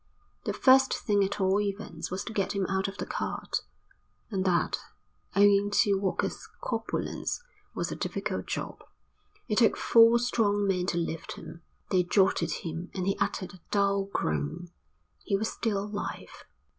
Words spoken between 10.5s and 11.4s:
men to lift